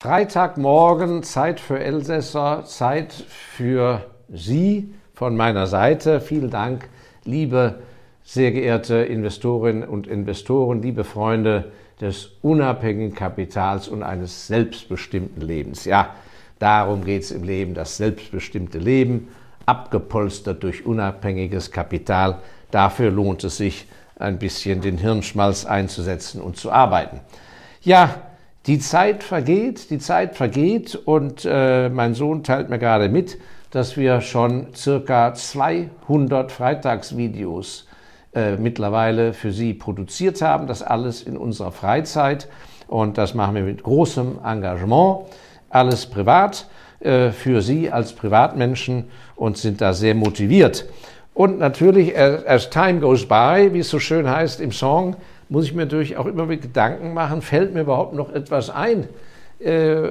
Freitagmorgen, 0.00 1.24
Zeit 1.24 1.58
für 1.58 1.80
Elsässer, 1.80 2.62
Zeit 2.66 3.12
für 3.12 4.06
Sie 4.28 4.94
von 5.12 5.36
meiner 5.36 5.66
Seite. 5.66 6.20
Vielen 6.20 6.50
Dank, 6.50 6.88
liebe 7.24 7.80
sehr 8.22 8.52
geehrte 8.52 8.98
Investorinnen 8.98 9.82
und 9.82 10.06
Investoren, 10.06 10.82
liebe 10.82 11.02
Freunde 11.02 11.72
des 12.00 12.30
unabhängigen 12.42 13.16
Kapitals 13.16 13.88
und 13.88 14.04
eines 14.04 14.46
selbstbestimmten 14.46 15.42
Lebens. 15.42 15.84
Ja, 15.84 16.14
darum 16.60 17.04
geht 17.04 17.24
es 17.24 17.32
im 17.32 17.42
Leben, 17.42 17.74
das 17.74 17.96
selbstbestimmte 17.96 18.78
Leben, 18.78 19.26
abgepolstert 19.66 20.62
durch 20.62 20.86
unabhängiges 20.86 21.72
Kapital. 21.72 22.38
Dafür 22.70 23.10
lohnt 23.10 23.42
es 23.42 23.56
sich, 23.56 23.88
ein 24.16 24.38
bisschen 24.38 24.80
den 24.80 24.96
Hirnschmalz 24.96 25.64
einzusetzen 25.66 26.40
und 26.40 26.56
zu 26.56 26.70
arbeiten. 26.70 27.18
Ja, 27.82 28.14
die 28.68 28.78
Zeit 28.78 29.24
vergeht, 29.24 29.88
die 29.90 29.98
Zeit 29.98 30.36
vergeht 30.36 30.94
und 30.94 31.48
äh, 31.50 31.88
mein 31.88 32.12
Sohn 32.12 32.44
teilt 32.44 32.68
mir 32.68 32.78
gerade 32.78 33.08
mit, 33.08 33.38
dass 33.70 33.96
wir 33.96 34.20
schon 34.20 34.74
circa 34.74 35.32
200 35.32 36.52
Freitagsvideos 36.52 37.86
äh, 38.34 38.56
mittlerweile 38.56 39.32
für 39.32 39.52
Sie 39.52 39.72
produziert 39.72 40.42
haben. 40.42 40.66
Das 40.66 40.82
alles 40.82 41.22
in 41.22 41.38
unserer 41.38 41.72
Freizeit 41.72 42.46
und 42.88 43.16
das 43.16 43.32
machen 43.32 43.54
wir 43.54 43.62
mit 43.62 43.82
großem 43.82 44.38
Engagement. 44.44 45.20
Alles 45.70 46.04
privat 46.04 46.66
äh, 47.00 47.30
für 47.30 47.62
Sie 47.62 47.90
als 47.90 48.12
Privatmenschen 48.12 49.04
und 49.34 49.56
sind 49.56 49.80
da 49.80 49.94
sehr 49.94 50.14
motiviert. 50.14 50.84
Und 51.32 51.58
natürlich, 51.58 52.18
as 52.18 52.68
time 52.68 53.00
goes 53.00 53.26
by, 53.26 53.70
wie 53.72 53.78
es 53.78 53.88
so 53.88 54.00
schön 54.00 54.28
heißt 54.28 54.60
im 54.60 54.72
Song, 54.72 55.16
muss 55.48 55.64
ich 55.64 55.74
mir 55.74 55.82
natürlich 55.82 56.16
auch 56.16 56.26
immer 56.26 56.46
mit 56.46 56.62
Gedanken 56.62 57.14
machen, 57.14 57.42
fällt 57.42 57.74
mir 57.74 57.82
überhaupt 57.82 58.14
noch 58.14 58.32
etwas 58.32 58.70
ein 58.70 59.08
äh, 59.60 60.08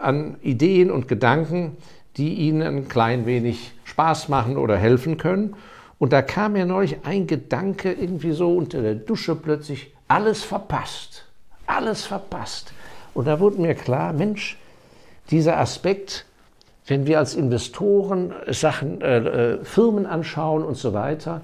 an 0.00 0.36
Ideen 0.42 0.90
und 0.90 1.08
Gedanken, 1.08 1.76
die 2.16 2.34
Ihnen 2.34 2.62
ein 2.62 2.88
klein 2.88 3.26
wenig 3.26 3.72
Spaß 3.84 4.28
machen 4.28 4.56
oder 4.56 4.76
helfen 4.76 5.16
können. 5.16 5.54
Und 5.98 6.12
da 6.12 6.22
kam 6.22 6.52
mir 6.52 6.66
neulich 6.66 6.98
ein 7.04 7.26
Gedanke 7.26 7.92
irgendwie 7.92 8.32
so 8.32 8.56
unter 8.56 8.82
der 8.82 8.94
Dusche 8.94 9.34
plötzlich, 9.34 9.92
alles 10.08 10.42
verpasst, 10.42 11.24
alles 11.66 12.04
verpasst. 12.04 12.72
Und 13.14 13.26
da 13.26 13.40
wurde 13.40 13.60
mir 13.60 13.74
klar, 13.74 14.12
Mensch, 14.12 14.58
dieser 15.30 15.58
Aspekt, 15.58 16.26
wenn 16.86 17.06
wir 17.06 17.18
als 17.18 17.34
Investoren 17.34 18.34
Sachen, 18.48 19.00
äh, 19.00 19.18
äh, 19.18 19.64
Firmen 19.64 20.04
anschauen 20.04 20.62
und 20.62 20.76
so 20.76 20.92
weiter, 20.92 21.42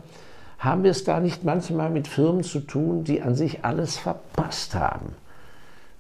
haben 0.61 0.85
wir 0.85 0.91
es 0.91 1.05
da 1.05 1.21
nicht 1.21 1.43
manchmal 1.43 1.91
mit 1.91 2.07
Firmen 2.07 2.45
zu 2.45 2.61
tun, 2.61 3.03
die 3.03 3.23
an 3.23 3.35
sich 3.35 3.65
alles 3.65 3.97
verpasst 3.97 4.75
haben? 4.75 5.15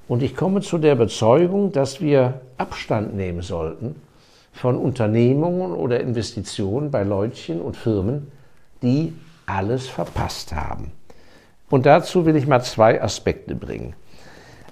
Und 0.06 0.22
ich 0.22 0.36
komme 0.36 0.61
zu 0.61 0.77
der 0.78 0.92
Überzeugung, 0.92 1.72
dass 1.72 2.00
wir 2.00 2.41
Abstand 2.58 3.14
nehmen 3.17 3.42
sollten 3.42 3.97
von 4.52 4.77
Unternehmungen 4.77 5.72
oder 5.72 6.00
Investitionen 6.00 6.91
bei 6.91 7.05
Leutchen 7.05 7.61
und 7.61 7.77
Firmen, 7.77 8.30
die 8.83 9.14
alles 9.47 9.89
verpasst 9.89 10.55
haben. 10.55 10.92
Und 11.70 11.86
dazu 11.86 12.27
will 12.27 12.36
ich 12.36 12.47
mal 12.47 12.62
zwei 12.62 13.00
Aspekte 13.00 13.55
bringen. 13.55 13.95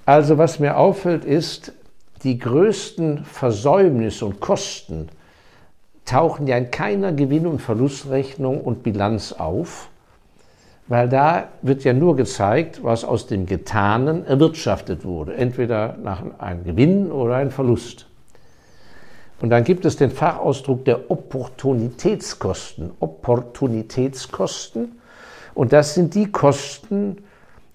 Also 0.05 0.37
was 0.37 0.59
mir 0.59 0.77
auffällt 0.77 1.25
ist, 1.25 1.71
die 2.23 2.37
größten 2.37 3.23
Versäumnisse 3.23 4.25
und 4.25 4.39
Kosten 4.41 5.09
tauchen 6.09 6.47
ja 6.47 6.57
in 6.57 6.71
keiner 6.71 7.13
Gewinn- 7.13 7.45
und 7.45 7.61
Verlustrechnung 7.61 8.61
und 8.61 8.81
Bilanz 8.81 9.31
auf, 9.31 9.89
weil 10.87 11.07
da 11.07 11.49
wird 11.61 11.83
ja 11.83 11.93
nur 11.93 12.15
gezeigt, 12.15 12.83
was 12.83 13.05
aus 13.05 13.27
dem 13.27 13.45
Getanen 13.45 14.25
erwirtschaftet 14.25 15.05
wurde, 15.05 15.35
entweder 15.35 15.97
nach 16.01 16.23
einem 16.39 16.63
Gewinn 16.63 17.11
oder 17.11 17.35
einem 17.35 17.51
Verlust. 17.51 18.07
Und 19.39 19.51
dann 19.51 19.63
gibt 19.63 19.85
es 19.85 19.97
den 19.97 20.09
Fachausdruck 20.09 20.83
der 20.83 21.11
Opportunitätskosten. 21.11 22.89
Opportunitätskosten. 22.99 24.99
Und 25.53 25.73
das 25.73 25.93
sind 25.93 26.15
die 26.15 26.31
Kosten, 26.31 27.17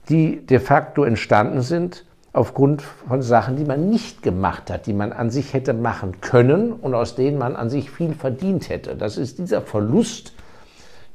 die 0.08 0.44
de 0.44 0.58
facto 0.58 1.04
entstanden 1.04 1.62
sind, 1.62 2.04
aufgrund 2.34 2.82
von 2.82 3.22
Sachen, 3.22 3.56
die 3.56 3.64
man 3.64 3.88
nicht 3.88 4.22
gemacht 4.22 4.68
hat, 4.68 4.86
die 4.86 4.92
man 4.92 5.12
an 5.12 5.30
sich 5.30 5.54
hätte 5.54 5.72
machen 5.72 6.20
können 6.20 6.72
und 6.72 6.92
aus 6.92 7.14
denen 7.14 7.38
man 7.38 7.54
an 7.56 7.70
sich 7.70 7.90
viel 7.90 8.12
verdient 8.12 8.68
hätte. 8.68 8.96
Das 8.96 9.16
ist 9.16 9.38
dieser 9.38 9.62
Verlust, 9.62 10.32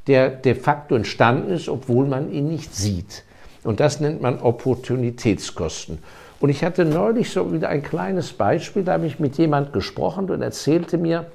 der 0.07 0.29
de 0.29 0.55
facto 0.55 0.95
entstanden 0.95 1.51
ist, 1.51 1.67
obwohl 1.67 2.07
man 2.07 2.31
ihn 2.31 2.47
nicht 2.47 2.73
sieht. 2.73 3.25
Und 3.65 3.81
das 3.81 3.99
nennt 3.99 4.21
man 4.21 4.39
Opportunitätskosten. 4.39 5.99
Und 6.39 6.49
ich 6.49 6.63
hatte 6.63 6.85
neulich 6.85 7.31
so 7.31 7.51
wieder 7.51 7.67
ein 7.67 7.83
kleines 7.83 8.31
Beispiel, 8.31 8.83
da 8.83 8.93
habe 8.93 9.05
ich 9.05 9.19
mit 9.19 9.37
jemand 9.37 9.73
gesprochen 9.73 10.29
und 10.29 10.41
erzählte 10.41 10.97
mir 10.97 11.25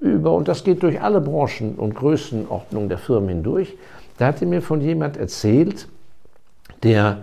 über, 0.00 0.32
und 0.32 0.48
das 0.48 0.64
geht 0.64 0.82
durch 0.82 1.02
alle 1.02 1.20
Branchen 1.20 1.74
und 1.74 1.94
Größenordnungen 1.94 2.88
der 2.88 2.96
Firmen 2.96 3.28
hindurch, 3.28 3.76
da 4.16 4.28
hatte 4.28 4.46
mir 4.46 4.62
von 4.62 4.80
jemand 4.80 5.18
erzählt, 5.18 5.88
der 6.82 7.18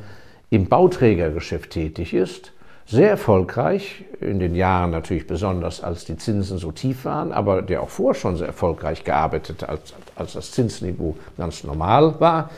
im 0.50 0.68
Bauträgergeschäft 0.68 1.72
tätig 1.72 2.14
ist, 2.14 2.52
sehr 2.90 3.10
erfolgreich, 3.10 4.06
in 4.22 4.40
den 4.40 4.56
Jahren 4.56 4.92
natürlich 4.92 5.28
besonders, 5.28 5.84
als 5.84 6.06
die 6.06 6.16
Zinsen 6.16 6.58
so 6.58 6.72
tief 6.72 7.04
waren, 7.04 7.34
aber 7.34 7.62
der 7.62 7.82
auch 7.82 7.90
vorher 7.90 8.20
schon 8.20 8.38
sehr 8.38 8.48
erfolgreich 8.48 9.04
gearbeitet 9.04 9.62
hat, 9.62 9.70
als, 9.70 9.94
als 10.16 10.34
das 10.34 10.52
Zinsniveau 10.52 11.18
ganz 11.38 11.66
normal 11.66 12.18
war, 12.20 12.50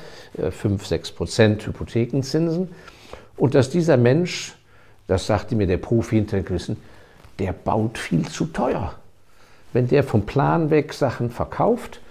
5, 0.52 0.84
äh, 0.84 0.86
6 0.86 1.12
Prozent 1.14 1.66
Hypothekenzinsen. 1.66 2.70
Und 3.38 3.56
dass 3.56 3.72
dieser 3.72 3.98
Mensch, 3.98 4.56
das 5.08 5.26
sagte 5.26 5.56
mir 5.56 5.66
der 5.66 5.78
Profi 5.78 6.18
hinter 6.18 6.42
Gewissen, 6.42 6.78
der 7.40 7.54
baut 7.54 7.98
viel 7.98 8.28
zu 8.28 8.46
teuer. 8.46 8.94
Wenn 9.74 9.88
der 9.88 10.04
vom 10.04 10.28
Plan 10.28 10.70
weg 10.70 10.94
Sachen 10.94 11.32
verkauft, 11.32 12.02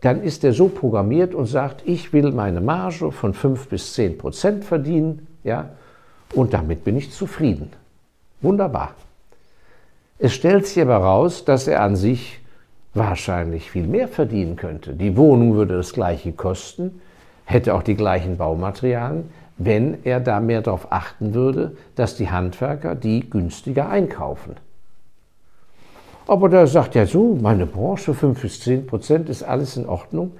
dann 0.00 0.22
ist 0.22 0.44
er 0.44 0.52
so 0.52 0.68
programmiert 0.68 1.34
und 1.34 1.46
sagt, 1.46 1.82
ich 1.84 2.12
will 2.12 2.30
meine 2.32 2.60
Marge 2.60 3.10
von 3.10 3.34
5 3.34 3.68
bis 3.68 3.94
10 3.94 4.18
Prozent 4.18 4.64
verdienen, 4.64 5.26
ja, 5.44 5.70
und 6.34 6.52
damit 6.52 6.84
bin 6.84 6.96
ich 6.96 7.10
zufrieden. 7.10 7.70
Wunderbar. 8.40 8.94
Es 10.18 10.34
stellt 10.34 10.66
sich 10.66 10.82
aber 10.82 10.94
heraus, 10.94 11.44
dass 11.44 11.66
er 11.66 11.82
an 11.82 11.96
sich 11.96 12.40
wahrscheinlich 12.94 13.70
viel 13.70 13.86
mehr 13.86 14.08
verdienen 14.08 14.56
könnte. 14.56 14.94
Die 14.94 15.16
Wohnung 15.16 15.54
würde 15.54 15.76
das 15.76 15.92
gleiche 15.92 16.32
kosten, 16.32 17.00
hätte 17.44 17.74
auch 17.74 17.82
die 17.82 17.94
gleichen 17.94 18.36
Baumaterialien, 18.36 19.30
wenn 19.56 20.04
er 20.04 20.20
da 20.20 20.40
mehr 20.40 20.62
darauf 20.62 20.92
achten 20.92 21.34
würde, 21.34 21.76
dass 21.96 22.16
die 22.16 22.30
Handwerker 22.30 22.94
die 22.94 23.28
günstiger 23.28 23.88
einkaufen. 23.88 24.56
Aber 26.28 26.50
da 26.50 26.66
sagt 26.66 26.94
er 26.94 27.06
so, 27.06 27.38
meine 27.40 27.64
Branche, 27.64 28.12
5 28.12 28.42
bis 28.42 28.60
10 28.60 28.86
Prozent 28.86 29.30
ist 29.30 29.42
alles 29.42 29.78
in 29.78 29.86
Ordnung 29.86 30.32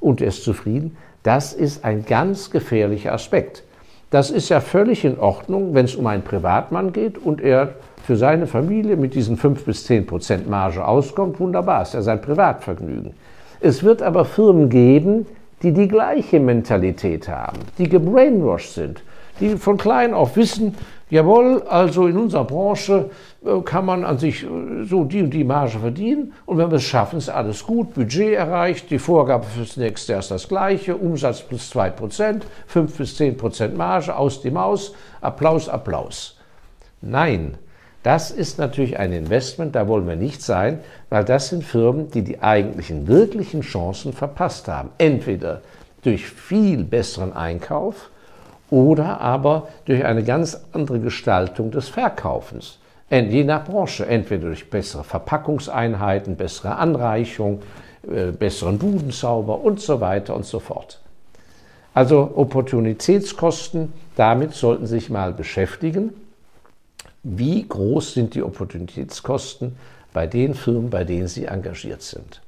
und 0.00 0.20
er 0.20 0.28
ist 0.28 0.42
zufrieden. 0.42 0.96
Das 1.22 1.52
ist 1.52 1.84
ein 1.84 2.04
ganz 2.04 2.50
gefährlicher 2.50 3.12
Aspekt. 3.12 3.62
Das 4.10 4.30
ist 4.30 4.48
ja 4.48 4.60
völlig 4.60 5.04
in 5.04 5.16
Ordnung, 5.18 5.74
wenn 5.74 5.84
es 5.84 5.94
um 5.94 6.08
einen 6.08 6.24
Privatmann 6.24 6.92
geht 6.92 7.18
und 7.18 7.40
er 7.40 7.74
für 8.02 8.16
seine 8.16 8.48
Familie 8.48 8.96
mit 8.96 9.14
diesen 9.14 9.36
5 9.36 9.64
bis 9.64 9.84
10 9.84 10.06
Prozent 10.06 10.50
Marge 10.50 10.84
auskommt. 10.84 11.38
Wunderbar, 11.38 11.82
ist 11.82 11.94
ja 11.94 12.02
sein 12.02 12.20
Privatvergnügen. 12.20 13.12
Es 13.60 13.84
wird 13.84 14.02
aber 14.02 14.24
Firmen 14.24 14.68
geben, 14.68 15.26
die 15.62 15.72
die 15.72 15.86
gleiche 15.86 16.40
Mentalität 16.40 17.28
haben, 17.28 17.58
die 17.78 17.88
gebrainwashed 17.88 18.74
sind, 18.74 19.02
die 19.40 19.56
von 19.56 19.76
klein 19.76 20.14
auf 20.14 20.36
wissen, 20.36 20.74
jawohl, 21.10 21.62
also 21.62 22.06
in 22.06 22.16
unserer 22.16 22.44
Branche 22.44 23.10
äh, 23.44 23.60
kann 23.62 23.86
man 23.86 24.04
an 24.04 24.18
sich 24.18 24.44
äh, 24.44 24.84
so 24.84 25.04
die 25.04 25.22
und 25.22 25.30
die 25.30 25.44
Marge 25.44 25.78
verdienen 25.78 26.32
und 26.46 26.58
wenn 26.58 26.70
wir 26.70 26.76
es 26.76 26.84
schaffen, 26.84 27.18
ist 27.18 27.28
alles 27.28 27.64
gut, 27.64 27.94
Budget 27.94 28.34
erreicht, 28.34 28.90
die 28.90 28.98
Vorgabe 28.98 29.46
fürs 29.46 29.76
nächste 29.76 30.12
Jahr 30.12 30.20
ist 30.20 30.30
das 30.30 30.48
gleiche, 30.48 30.96
Umsatz 30.96 31.42
plus 31.42 31.72
2%, 31.74 32.42
5 32.66 32.96
bis 32.96 33.18
10% 33.18 33.74
Marge, 33.74 34.14
aus 34.16 34.42
die 34.42 34.50
Maus, 34.50 34.94
Applaus, 35.20 35.68
Applaus. 35.68 36.36
Nein, 37.00 37.56
das 38.02 38.30
ist 38.30 38.58
natürlich 38.58 38.98
ein 38.98 39.12
Investment, 39.12 39.74
da 39.74 39.88
wollen 39.88 40.06
wir 40.06 40.16
nicht 40.16 40.42
sein, 40.42 40.80
weil 41.10 41.24
das 41.24 41.48
sind 41.48 41.64
Firmen, 41.64 42.10
die 42.10 42.22
die 42.22 42.40
eigentlichen 42.40 43.08
wirklichen 43.08 43.60
Chancen 43.62 44.12
verpasst 44.12 44.68
haben. 44.68 44.90
Entweder 44.98 45.62
durch 46.02 46.26
viel 46.26 46.84
besseren 46.84 47.32
Einkauf, 47.32 48.10
oder 48.70 49.20
aber 49.20 49.68
durch 49.84 50.04
eine 50.04 50.22
ganz 50.24 50.60
andere 50.72 51.00
Gestaltung 51.00 51.70
des 51.70 51.88
Verkaufens. 51.88 52.78
Je 53.10 53.44
nach 53.44 53.64
Branche, 53.64 54.06
entweder 54.06 54.48
durch 54.48 54.68
bessere 54.68 55.02
Verpackungseinheiten, 55.02 56.36
bessere 56.36 56.76
Anreichung, 56.76 57.62
äh, 58.02 58.32
besseren 58.32 58.78
Budenzauber 58.78 59.60
und 59.60 59.80
so 59.80 60.00
weiter 60.00 60.36
und 60.36 60.44
so 60.44 60.60
fort. 60.60 61.00
Also 61.94 62.32
Opportunitätskosten, 62.36 63.92
damit 64.14 64.54
sollten 64.54 64.86
Sie 64.86 65.00
sich 65.00 65.10
mal 65.10 65.32
beschäftigen. 65.32 66.12
Wie 67.22 67.66
groß 67.66 68.14
sind 68.14 68.34
die 68.34 68.42
Opportunitätskosten 68.42 69.76
bei 70.12 70.26
den 70.26 70.54
Firmen, 70.54 70.90
bei 70.90 71.04
denen 71.04 71.28
Sie 71.28 71.46
engagiert 71.46 72.02
sind? 72.02 72.40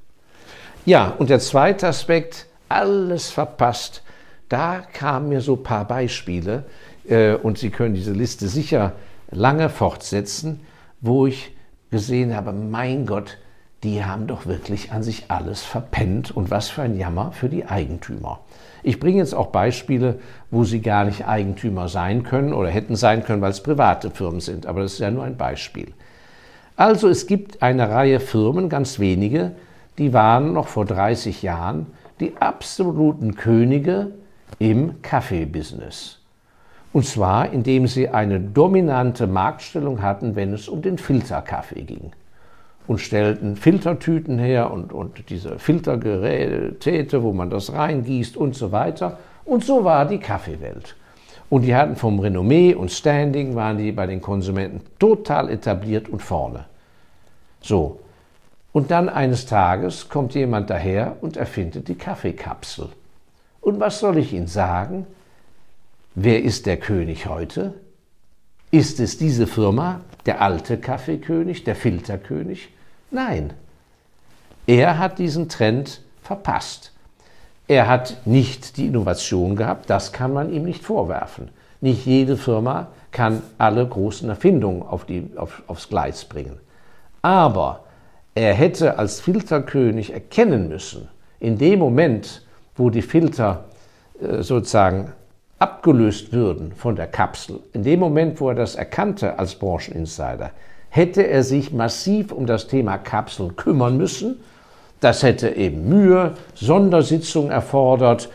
Ja, 0.87 1.15
und 1.19 1.31
der 1.31 1.41
zweite 1.41 1.89
Aspekt, 1.89 2.47
alles 2.69 3.31
verpasst, 3.31 4.03
da 4.51 4.83
kamen 4.93 5.31
mir 5.31 5.41
so 5.41 5.55
ein 5.55 5.63
paar 5.63 5.87
Beispiele 5.87 6.65
äh, 7.09 7.35
und 7.35 7.57
Sie 7.57 7.71
können 7.71 7.95
diese 7.95 8.13
Liste 8.13 8.49
sicher 8.49 8.93
lange 9.31 9.71
fortsetzen, 9.71 10.61
wo 11.01 11.27
ich 11.27 11.57
gesehen 11.91 12.37
habe, 12.37 12.53
mein 12.53 13.07
Gott, 13.07 13.39
die 13.83 14.05
haben 14.05 14.27
doch 14.27 14.45
wirklich 14.45 14.93
an 14.93 15.03
sich 15.03 15.25
alles 15.29 15.63
verpennt 15.63 16.31
und 16.31 16.51
was 16.51 16.69
für 16.69 16.83
ein 16.83 16.99
Jammer 16.99 17.33
für 17.33 17.49
die 17.49 17.65
Eigentümer. 17.65 18.41
Ich 18.83 19.01
bringe 19.01 19.19
jetzt 19.19 19.35
auch 19.35 19.49
Beispiele, 19.49 20.19
wo 20.51 20.65
sie 20.65 20.81
gar 20.81 21.05
nicht 21.05 21.27
Eigentümer 21.27 21.89
sein 21.89 22.23
können 22.23 22.53
oder 22.53 22.69
hätten 22.69 22.97
sein 22.97 23.25
können, 23.25 23.41
weil 23.41 23.53
es 23.53 23.63
private 23.63 24.11
Firmen 24.11 24.41
sind, 24.41 24.67
aber 24.67 24.83
das 24.83 24.95
ist 24.95 24.99
ja 24.99 25.11
nur 25.11 25.25
ein 25.25 25.37
Beispiel. 25.37 25.93
Also 26.77 27.09
es 27.09 27.27
gibt 27.27 27.63
eine 27.63 27.89
Reihe 27.89 28.21
Firmen, 28.21 28.69
ganz 28.69 28.99
wenige, 28.99 29.53
die 29.99 30.13
waren 30.13 30.53
noch 30.53 30.69
vor 30.69 30.87
30 30.87 31.43
Jahren 31.43 31.87
die 32.21 32.37
absoluten 32.39 33.35
Könige 33.35 34.13
im 34.59 35.01
Kaffeebusiness. 35.03 36.21
Und 36.93 37.07
zwar, 37.07 37.53
indem 37.53 37.87
sie 37.87 38.09
eine 38.09 38.41
dominante 38.41 39.27
Marktstellung 39.27 40.03
hatten, 40.03 40.35
wenn 40.35 40.53
es 40.53 40.69
um 40.69 40.83
den 40.83 40.99
Filterkaffee 40.99 41.83
ging. 41.83 42.13
Und 42.87 42.99
stellten 42.99 43.55
Filtertüten 43.55 44.39
her 44.39 44.73
und, 44.73 44.93
und 44.93 45.31
diese 45.31 45.59
Filtergeräte, 45.61 47.23
wo 47.23 47.33
man 47.33 47.49
das 47.49 47.73
reingießt 47.73 48.37
und 48.37 48.57
so 48.57 48.73
weiter. 48.73 49.19
Und 49.45 49.65
so 49.65 49.85
war 49.85 50.07
die 50.07 50.19
Kaffeewelt. 50.19 50.97
Und 51.49 51.63
die 51.63 51.75
hatten 51.75 51.95
vom 51.95 52.19
Renommee 52.19 52.75
und 52.75 52.91
Standing, 52.91 53.55
waren 53.55 53.79
die 53.79 53.93
bei 53.93 54.07
den 54.07 54.21
Konsumenten 54.21 54.81
total 54.99 55.51
etabliert 55.51 56.09
und 56.09 56.23
vorne. 56.23 56.65
So. 57.61 58.01
Und 58.73 58.91
dann 58.91 59.09
eines 59.09 59.47
Tages 59.47 60.09
kommt 60.09 60.35
jemand 60.35 60.71
daher 60.71 61.17
und 61.21 61.37
erfindet 61.37 61.89
die 61.89 61.97
Kaffeekapsel. 61.97 62.89
Was 63.81 63.99
soll 63.99 64.19
ich 64.19 64.35
Ihnen 64.35 64.47
sagen? 64.47 65.07
Wer 66.15 66.43
ist 66.45 66.67
der 66.67 66.77
König 66.77 67.25
heute? 67.25 67.73
Ist 68.71 69.01
es 69.01 69.17
diese 69.17 69.47
Firma, 69.47 70.03
der 70.27 70.43
alte 70.43 70.77
Kaffeekönig, 70.77 71.65
der 71.65 71.75
Filterkönig? 71.75 72.69
Nein. 73.11 73.55
Er 74.67 74.99
hat 74.99 75.19
diesen 75.19 75.49
Trend 75.49 76.03
verpasst. 76.23 76.93
Er 77.69 77.89
hat 77.89 78.27
nicht 78.27 78.77
die 78.77 78.89
Innovation 78.89 79.57
gehabt, 79.57 79.89
das 79.89 80.13
kann 80.13 80.35
man 80.35 80.53
ihm 80.53 80.65
nicht 80.65 80.85
vorwerfen. 80.85 81.49
Nicht 81.81 82.05
jede 82.05 82.37
Firma 82.37 82.89
kann 83.13 83.43
alle 83.57 83.89
großen 83.89 84.29
Erfindungen 84.29 84.83
auf 84.83 85.07
die, 85.07 85.31
auf, 85.37 85.63
aufs 85.69 85.89
Gleis 85.89 86.27
bringen. 86.27 86.61
Aber 87.23 87.85
er 88.35 88.53
hätte 88.53 88.99
als 88.99 89.23
Filterkönig 89.23 90.13
erkennen 90.13 90.69
müssen, 90.69 91.09
in 91.39 91.57
dem 91.57 91.79
Moment, 91.79 92.43
wo 92.77 92.91
die 92.91 93.01
Filter 93.01 93.65
sozusagen 94.41 95.13
abgelöst 95.59 96.33
würden 96.33 96.73
von 96.73 96.97
der 96.97 97.07
Kapsel, 97.07 97.61
in 97.73 97.83
dem 97.83 98.01
Moment, 98.01 98.41
wo 98.41 98.49
er 98.49 98.55
das 98.55 98.75
erkannte 98.75 99.39
als 99.39 99.55
Brancheninsider, 99.55 100.51
hätte 100.89 101.27
er 101.27 101.45
sich 101.45 101.73
massiv 101.73 102.33
um 102.33 102.47
das 102.47 102.67
Thema 102.67 102.99
Kapsel 102.99 103.51
kümmern 103.53 103.97
müssen. 103.97 104.41
Das 105.01 105.23
hätte 105.23 105.51
eben 105.51 105.89
Mühe, 105.89 106.33
Sondersitzungen 106.55 107.51
erfordert, 107.51 108.29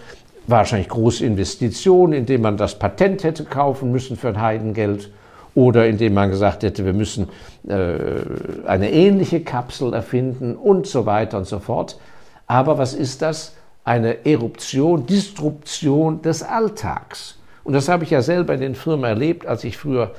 wahrscheinlich 0.47 0.89
große 0.89 1.25
Investitionen, 1.25 2.13
indem 2.13 2.41
man 2.41 2.57
das 2.57 2.77
Patent 2.77 3.23
hätte 3.23 3.43
kaufen 3.45 3.91
müssen 3.91 4.17
für 4.17 4.29
ein 4.29 4.41
Heidengeld 4.41 5.11
oder 5.55 5.87
indem 5.87 6.13
man 6.13 6.29
gesagt 6.29 6.63
hätte, 6.63 6.85
wir 6.85 6.93
müssen 6.93 7.29
äh, 7.67 8.67
eine 8.67 8.91
ähnliche 8.91 9.41
Kapsel 9.41 9.93
erfinden 9.93 10.55
und 10.55 10.85
so 10.85 11.05
weiter 11.05 11.37
und 11.37 11.47
so 11.47 11.59
fort. 11.59 11.97
Aber 12.45 12.77
was 12.77 12.93
ist 12.93 13.21
das? 13.21 13.53
Eine 13.85 14.25
Eruption, 14.25 15.05
Disruption 15.05 16.21
des 16.21 16.43
Alltags. 16.43 17.37
Und 17.63 17.73
das 17.73 17.87
habe 17.87 18.03
ich 18.03 18.09
ja 18.09 18.21
selber 18.21 18.53
in 18.55 18.61
den 18.61 18.75
Firmen 18.75 19.05
erlebt, 19.05 19.45
als 19.45 19.63
ich 19.63 19.77
früher, 19.77 20.11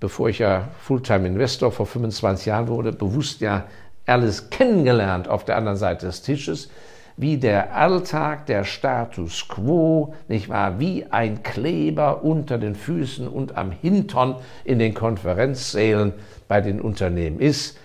bevor 0.00 0.28
ich 0.28 0.38
ja 0.38 0.68
Fulltime-Investor 0.80 1.70
vor 1.72 1.86
25 1.86 2.46
Jahren 2.46 2.68
wurde, 2.68 2.92
bewusst 2.92 3.40
ja 3.40 3.64
alles 4.06 4.50
kennengelernt 4.50 5.28
auf 5.28 5.44
der 5.44 5.56
anderen 5.56 5.76
Seite 5.76 6.06
des 6.06 6.22
Tisches, 6.22 6.70
wie 7.16 7.36
der 7.36 7.74
Alltag, 7.74 8.46
der 8.46 8.62
Status 8.62 9.48
quo, 9.48 10.14
nicht 10.28 10.48
wahr, 10.48 10.78
wie 10.78 11.04
ein 11.10 11.42
Kleber 11.42 12.22
unter 12.22 12.58
den 12.58 12.76
Füßen 12.76 13.26
und 13.26 13.56
am 13.56 13.72
Hintern 13.72 14.36
in 14.64 14.78
den 14.78 14.94
Konferenzsälen 14.94 16.12
bei 16.46 16.60
den 16.60 16.80
Unternehmen 16.80 17.40
ist. 17.40 17.76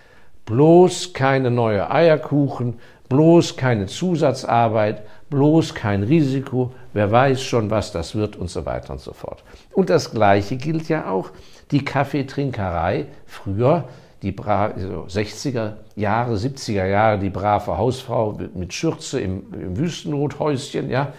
Bloß 0.45 1.13
keine 1.13 1.49
neue 1.49 1.89
Eierkuchen, 1.89 2.79
bloß 3.09 3.57
keine 3.57 3.87
Zusatzarbeit, 3.87 5.01
bloß 5.33 5.73
kein 5.73 6.03
Risiko, 6.03 6.71
wer 6.93 7.11
weiß 7.11 7.41
schon, 7.41 7.69
was 7.69 7.91
das 7.91 8.15
wird 8.15 8.35
und 8.35 8.49
so 8.49 8.65
weiter 8.65 8.93
und 8.93 9.01
so 9.01 9.13
fort. 9.13 9.43
Und 9.73 9.89
das 9.89 10.11
Gleiche 10.11 10.55
gilt 10.57 10.89
ja 10.89 11.09
auch 11.09 11.31
die 11.71 11.83
Kaffeetrinkerei. 11.83 13.07
Früher, 13.25 13.85
die 14.21 14.31
Bra 14.31 14.67
also 14.67 15.05
60er 15.09 15.73
Jahre, 15.95 16.35
70er 16.35 16.85
Jahre, 16.85 17.19
die 17.19 17.31
brave 17.31 17.77
Hausfrau 17.77 18.37
mit 18.53 18.73
Schürze 18.73 19.19
im, 19.19 19.51
im 19.53 19.77
Wüstenrothäuschen, 19.77 20.89
ja, 20.89 21.13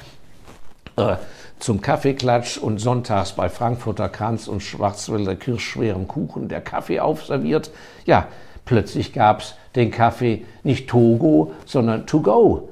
äh, 0.97 1.17
zum 1.59 1.81
Kaffeeklatsch 1.81 2.59
und 2.59 2.79
sonntags 2.79 3.33
bei 3.33 3.49
Frankfurter 3.49 4.09
Kranz 4.09 4.49
und 4.49 4.63
Schwarzwälder 4.63 5.35
Kirschschwerem 5.35 6.07
Kuchen 6.07 6.49
der 6.49 6.61
Kaffee 6.61 7.01
aufserviert. 7.01 7.71
Ja, 8.07 8.29
plötzlich 8.65 9.13
gab 9.13 9.41
es 9.41 9.55
den 9.75 9.91
Kaffee 9.91 10.45
nicht 10.63 10.89
Togo, 10.89 11.53
sondern 11.65 12.07
to 12.07 12.21
go. 12.21 12.69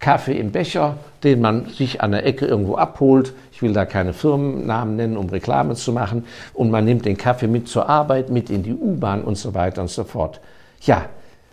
Kaffee 0.00 0.38
im 0.38 0.50
Becher, 0.50 0.96
den 1.22 1.42
man 1.42 1.66
sich 1.66 2.00
an 2.00 2.12
der 2.12 2.24
Ecke 2.24 2.46
irgendwo 2.46 2.76
abholt. 2.76 3.34
Ich 3.52 3.60
will 3.60 3.74
da 3.74 3.84
keine 3.84 4.14
Firmennamen 4.14 4.96
nennen, 4.96 5.16
um 5.18 5.28
Reklame 5.28 5.74
zu 5.74 5.92
machen. 5.92 6.24
Und 6.54 6.70
man 6.70 6.86
nimmt 6.86 7.04
den 7.04 7.18
Kaffee 7.18 7.46
mit 7.46 7.68
zur 7.68 7.88
Arbeit, 7.88 8.30
mit 8.30 8.48
in 8.48 8.62
die 8.62 8.72
U-Bahn 8.72 9.22
und 9.22 9.36
so 9.36 9.52
weiter 9.54 9.82
und 9.82 9.90
so 9.90 10.04
fort. 10.04 10.40
Ja, 10.80 11.06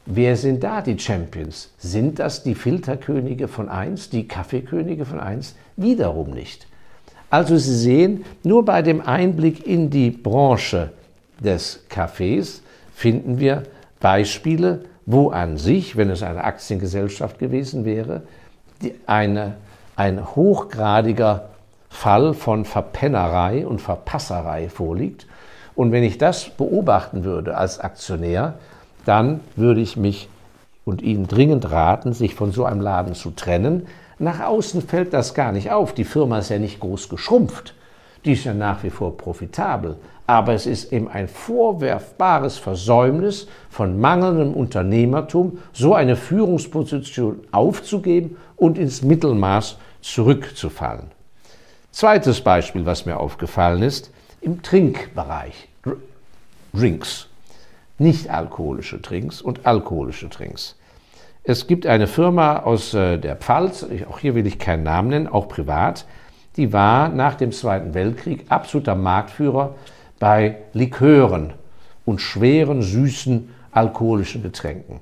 wer 0.06 0.38
sind 0.38 0.64
da 0.64 0.82
die 0.82 0.98
Champions? 0.98 1.72
Sind 1.78 2.20
das 2.20 2.44
die 2.44 2.56
Filterkönige 2.56 3.50
von 3.50 3.68
eins, 3.68 4.10
die 4.10 4.30
Kaffeekönige 4.30 5.06
von 5.06 5.20
eins? 5.20 5.56
Wiederum 5.76 6.32
nicht. 6.32 6.68
Also 7.30 7.58
Sie 7.58 7.76
sehen, 7.76 8.24
nur 8.44 8.64
bei 8.64 8.82
dem 8.82 9.02
Einblick 9.02 9.68
in 9.68 9.90
die 9.90 10.12
Branche 10.12 10.92
des 11.42 11.84
Kaffees 11.90 12.62
finden 12.96 13.40
wir 13.40 13.64
Beispiele, 14.00 14.86
wo 15.08 15.30
an 15.30 15.58
sich, 15.58 15.96
wenn 15.96 16.10
es 16.10 16.22
eine 16.22 16.44
Aktiengesellschaft 16.44 17.40
gewesen 17.40 17.86
wäre, 17.86 18.24
eine, 19.08 19.56
ein 19.96 20.36
hochgradiger 20.36 21.46
Fall 21.90 22.34
von 22.34 22.66
Verpennerei 22.66 23.66
und 23.66 23.82
Verpasserei 23.82 24.68
vorliegt. 24.68 25.26
Und 25.76 25.94
wenn 25.94 26.04
ich 26.04 26.18
das 26.18 26.50
beobachten 26.50 27.24
würde 27.24 27.56
als 27.56 27.80
Aktionär, 27.80 28.56
dann 29.06 29.40
würde 29.56 29.80
ich 29.80 29.96
mich 29.96 30.28
und 30.84 31.02
Ihnen 31.02 31.28
dringend 31.28 31.72
raten, 31.72 32.12
sich 32.12 32.36
von 32.36 32.52
so 32.52 32.66
einem 32.66 32.82
Laden 32.82 33.14
zu 33.14 33.32
trennen. 33.32 33.88
Nach 34.20 34.42
außen 34.42 34.82
fällt 34.82 35.14
das 35.14 35.34
gar 35.34 35.54
nicht 35.54 35.72
auf. 35.72 35.94
Die 35.94 36.04
Firma 36.04 36.40
ist 36.40 36.50
ja 36.50 36.60
nicht 36.60 36.82
groß 36.82 37.08
geschrumpft. 37.08 37.76
Die 38.26 38.34
ist 38.34 38.44
ja 38.44 38.54
nach 38.54 38.84
wie 38.84 38.90
vor 38.90 39.16
profitabel. 39.16 39.96
Aber 40.28 40.54
es 40.54 40.66
ist 40.66 40.92
eben 40.92 41.08
ein 41.08 41.30
vorwerfbares 41.30 42.58
Versäumnis 42.58 43.48
von 43.70 44.00
mangelndem 44.00 44.54
Unternehmertum, 44.54 45.60
so 45.72 45.96
eine 45.96 46.18
Führungsposition 46.18 47.40
aufzugeben 47.52 48.36
und 48.58 48.78
ins 48.78 49.02
Mittelmaß 49.02 49.78
zurückzufallen. 50.02 51.12
Zweites 51.92 52.42
Beispiel, 52.42 52.86
was 52.86 53.06
mir 53.06 53.20
aufgefallen 53.20 53.82
ist, 53.82 54.12
im 54.42 54.62
Trinkbereich. 54.62 55.70
Drinks. 56.74 57.28
Nicht 57.98 58.30
alkoholische 58.30 59.00
Drinks 59.00 59.42
und 59.42 59.66
alkoholische 59.66 60.28
Drinks. 60.28 60.76
Es 61.44 61.66
gibt 61.66 61.88
eine 61.88 62.08
Firma 62.08 62.60
aus 62.60 62.94
äh, 62.94 63.18
der 63.18 63.38
Pfalz, 63.38 63.86
auch 64.10 64.20
hier 64.20 64.36
will 64.36 64.46
ich 64.46 64.60
keinen 64.60 64.84
Namen 64.84 65.08
nennen, 65.08 65.28
auch 65.28 65.48
privat, 65.48 66.06
die 66.58 66.74
war 66.74 67.10
nach 67.10 67.36
dem 67.36 67.52
Zweiten 67.52 67.94
Weltkrieg 67.94 68.46
absoluter 68.50 68.96
Marktführer 68.96 69.74
bei 70.20 70.58
Likören 70.74 71.54
und 72.06 72.22
schweren, 72.22 72.82
süßen 72.82 73.50
alkoholischen 73.72 74.44
Getränken. 74.44 75.00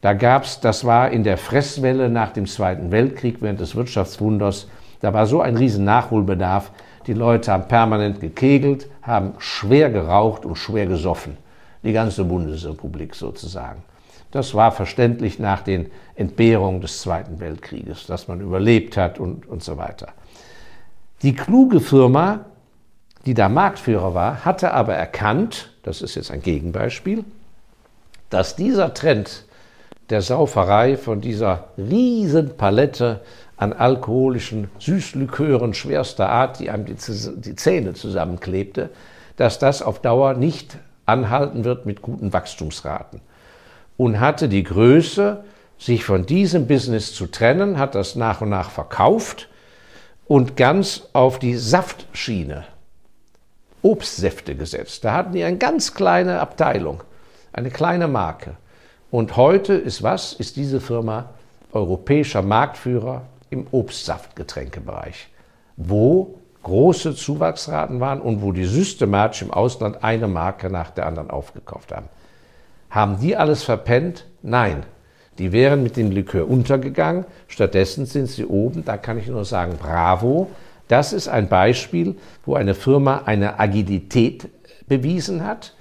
Da 0.00 0.12
gab 0.12 0.44
es, 0.44 0.60
das 0.60 0.84
war 0.84 1.10
in 1.10 1.24
der 1.24 1.38
Fresswelle 1.38 2.08
nach 2.08 2.32
dem 2.32 2.46
Zweiten 2.46 2.90
Weltkrieg 2.90 3.38
während 3.40 3.60
des 3.60 3.74
Wirtschaftswunders, 3.74 4.68
da 5.00 5.12
war 5.12 5.26
so 5.26 5.40
ein 5.40 5.56
riesen 5.56 5.84
Nachholbedarf. 5.84 6.70
Die 7.06 7.12
Leute 7.12 7.52
haben 7.52 7.68
permanent 7.68 8.20
gekegelt, 8.20 8.88
haben 9.02 9.34
schwer 9.38 9.90
geraucht 9.90 10.44
und 10.44 10.56
schwer 10.56 10.86
gesoffen. 10.86 11.36
Die 11.82 11.92
ganze 11.92 12.24
Bundesrepublik 12.24 13.14
sozusagen. 13.14 13.82
Das 14.32 14.54
war 14.54 14.72
verständlich 14.72 15.38
nach 15.38 15.62
den 15.62 15.90
Entbehrungen 16.16 16.80
des 16.80 17.00
Zweiten 17.00 17.38
Weltkrieges, 17.38 18.06
dass 18.06 18.26
man 18.26 18.40
überlebt 18.40 18.96
hat 18.96 19.20
und, 19.20 19.46
und 19.46 19.62
so 19.62 19.76
weiter. 19.76 20.08
Die 21.22 21.34
kluge 21.34 21.80
Firma, 21.80 22.46
die 23.26 23.34
da 23.34 23.48
Marktführer 23.48 24.14
war, 24.14 24.44
hatte 24.44 24.72
aber 24.72 24.94
erkannt, 24.94 25.70
das 25.82 26.00
ist 26.00 26.14
jetzt 26.14 26.30
ein 26.30 26.42
Gegenbeispiel, 26.42 27.24
dass 28.30 28.56
dieser 28.56 28.94
Trend 28.94 29.44
der 30.10 30.22
Sauferei 30.22 30.96
von 30.96 31.20
dieser 31.20 31.68
riesen 31.76 32.56
Palette 32.56 33.20
an 33.56 33.72
alkoholischen 33.72 34.68
Süßlikören 34.78 35.74
schwerster 35.74 36.28
Art, 36.28 36.60
die 36.60 36.70
einem 36.70 36.84
die, 36.84 36.94
die 36.94 37.56
Zähne 37.56 37.94
zusammenklebte, 37.94 38.90
dass 39.36 39.58
das 39.58 39.82
auf 39.82 40.00
Dauer 40.00 40.34
nicht 40.34 40.78
anhalten 41.04 41.64
wird 41.64 41.86
mit 41.86 42.02
guten 42.02 42.32
Wachstumsraten. 42.32 43.20
Und 43.96 44.20
hatte 44.20 44.48
die 44.48 44.62
Größe, 44.62 45.44
sich 45.78 46.04
von 46.04 46.26
diesem 46.26 46.66
Business 46.66 47.12
zu 47.12 47.26
trennen, 47.26 47.78
hat 47.78 47.94
das 47.94 48.14
nach 48.14 48.40
und 48.40 48.50
nach 48.50 48.70
verkauft 48.70 49.48
und 50.26 50.56
ganz 50.56 51.08
auf 51.12 51.38
die 51.38 51.56
Saftschiene, 51.56 52.64
Obstsäfte 53.82 54.54
gesetzt. 54.54 55.04
Da 55.04 55.12
hatten 55.12 55.32
die 55.32 55.44
eine 55.44 55.58
ganz 55.58 55.94
kleine 55.94 56.40
Abteilung, 56.40 57.02
eine 57.52 57.70
kleine 57.70 58.08
Marke. 58.08 58.56
Und 59.10 59.36
heute 59.36 59.74
ist 59.74 60.02
was? 60.02 60.32
Ist 60.32 60.56
diese 60.56 60.80
Firma 60.80 61.30
europäischer 61.72 62.42
Marktführer 62.42 63.22
im 63.50 63.66
Obstsaftgetränkebereich, 63.70 65.28
wo 65.76 66.38
große 66.62 67.14
Zuwachsraten 67.14 68.00
waren 68.00 68.20
und 68.20 68.42
wo 68.42 68.50
die 68.50 68.64
systematisch 68.64 69.42
im 69.42 69.52
Ausland 69.52 70.02
eine 70.02 70.26
Marke 70.26 70.68
nach 70.68 70.90
der 70.90 71.06
anderen 71.06 71.30
aufgekauft 71.30 71.92
haben. 71.92 72.08
Haben 72.90 73.20
die 73.20 73.36
alles 73.36 73.62
verpennt? 73.62 74.26
Nein. 74.42 74.84
Die 75.38 75.52
wären 75.52 75.82
mit 75.82 75.96
dem 75.96 76.10
Likör 76.10 76.48
untergegangen. 76.48 77.24
Stattdessen 77.46 78.06
sind 78.06 78.26
sie 78.26 78.46
oben. 78.46 78.84
Da 78.84 78.96
kann 78.96 79.18
ich 79.18 79.28
nur 79.28 79.44
sagen, 79.44 79.76
bravo. 79.78 80.48
Das 80.88 81.12
ist 81.12 81.28
ein 81.28 81.48
Beispiel, 81.48 82.16
wo 82.44 82.54
eine 82.54 82.74
Firma 82.74 83.22
eine 83.26 83.58
Agilität 83.58 84.48
bewiesen 84.86 85.44
hat, 85.44 85.74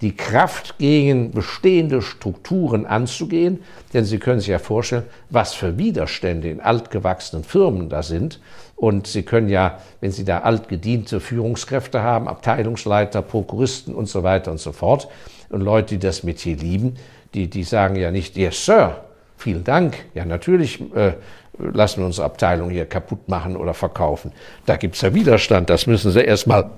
die 0.00 0.16
Kraft 0.16 0.78
gegen 0.78 1.30
bestehende 1.30 2.00
Strukturen 2.00 2.86
anzugehen. 2.86 3.60
Denn 3.92 4.04
Sie 4.04 4.18
können 4.18 4.40
sich 4.40 4.48
ja 4.48 4.58
vorstellen, 4.58 5.04
was 5.28 5.52
für 5.52 5.76
Widerstände 5.76 6.48
in 6.48 6.60
altgewachsenen 6.60 7.44
Firmen 7.44 7.88
da 7.88 8.02
sind. 8.02 8.40
Und 8.76 9.06
Sie 9.06 9.22
können 9.22 9.50
ja, 9.50 9.78
wenn 10.00 10.10
Sie 10.10 10.24
da 10.24 10.38
altgediente 10.38 11.20
Führungskräfte 11.20 12.02
haben, 12.02 12.28
Abteilungsleiter, 12.28 13.20
Prokuristen 13.20 13.94
und 13.94 14.06
so 14.06 14.22
weiter 14.22 14.50
und 14.50 14.58
so 14.58 14.72
fort, 14.72 15.08
und 15.50 15.60
Leute, 15.60 15.94
die 15.94 15.98
das 15.98 16.22
Metier 16.22 16.56
lieben, 16.56 16.94
die, 17.34 17.50
die 17.50 17.64
sagen 17.64 17.96
ja 17.96 18.10
nicht, 18.10 18.36
yes, 18.36 18.64
Sir, 18.64 19.04
vielen 19.40 19.64
Dank. 19.64 19.96
Ja, 20.14 20.24
natürlich 20.24 20.80
äh, 20.94 21.14
lassen 21.58 22.00
wir 22.00 22.06
unsere 22.06 22.26
Abteilung 22.26 22.70
hier 22.70 22.86
kaputt 22.86 23.28
machen 23.28 23.56
oder 23.56 23.74
verkaufen. 23.74 24.32
Da 24.66 24.76
gibt 24.76 24.96
es 24.96 25.00
ja 25.00 25.14
Widerstand. 25.14 25.70
Das 25.70 25.86
müssen 25.86 26.10
sie 26.10 26.20
erstmal 26.20 26.70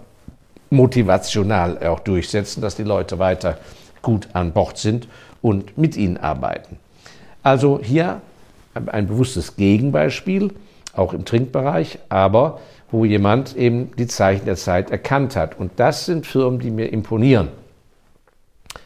motivational 0.71 1.79
auch 1.87 2.01
durchsetzen, 2.01 2.63
dass 2.63 2.77
die 2.77 2.83
Leute 2.83 3.19
weiter 3.19 3.59
gut 4.01 4.29
an 4.33 4.53
Bord 4.53 4.79
sind 4.79 5.07
und 5.43 5.77
mit 5.77 5.97
ihnen 5.97 6.17
arbeiten. 6.17 6.79
Also 7.43 7.81
hier 7.83 8.21
ein 8.87 9.07
bewusstes 9.07 9.57
Gegenbeispiel, 9.57 10.53
auch 10.95 11.13
im 11.13 11.25
Trinkbereich, 11.25 11.99
aber 12.09 12.61
wo 12.91 13.05
jemand 13.05 13.57
eben 13.57 13.91
die 13.97 14.07
Zeichen 14.07 14.45
der 14.45 14.57
Zeit 14.57 14.91
erkannt 14.91 15.37
hat. 15.37 15.59
Und 15.59 15.73
das 15.77 16.07
sind 16.07 16.27
Firmen, 16.27 16.61
die 16.61 16.71
mir 16.71 16.93
imponieren. 16.93 17.49